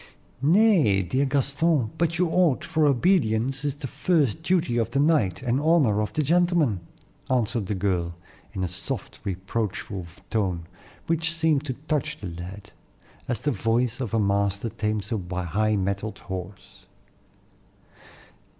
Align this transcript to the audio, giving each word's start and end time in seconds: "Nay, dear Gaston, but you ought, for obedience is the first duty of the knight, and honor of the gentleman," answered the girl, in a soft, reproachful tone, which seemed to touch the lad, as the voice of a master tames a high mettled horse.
"Nay, 0.41 1.03
dear 1.03 1.27
Gaston, 1.27 1.91
but 1.99 2.17
you 2.17 2.27
ought, 2.27 2.65
for 2.65 2.87
obedience 2.87 3.63
is 3.63 3.75
the 3.75 3.85
first 3.85 4.41
duty 4.41 4.77
of 4.79 4.89
the 4.89 4.99
knight, 4.99 5.43
and 5.43 5.61
honor 5.61 6.01
of 6.01 6.11
the 6.13 6.23
gentleman," 6.23 6.79
answered 7.29 7.67
the 7.67 7.75
girl, 7.75 8.15
in 8.51 8.63
a 8.63 8.67
soft, 8.67 9.19
reproachful 9.23 10.07
tone, 10.31 10.65
which 11.05 11.31
seemed 11.31 11.63
to 11.65 11.73
touch 11.87 12.19
the 12.19 12.25
lad, 12.25 12.71
as 13.27 13.41
the 13.41 13.51
voice 13.51 13.99
of 13.99 14.11
a 14.15 14.19
master 14.19 14.69
tames 14.69 15.11
a 15.11 15.43
high 15.45 15.75
mettled 15.75 16.17
horse. 16.17 16.85